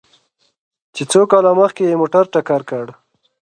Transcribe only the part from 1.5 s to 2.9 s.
مخکې يې موټر ټکر کړ؟